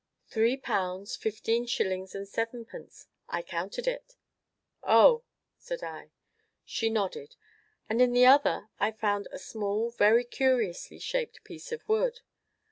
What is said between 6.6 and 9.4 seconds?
She nodded. "And in the other I found a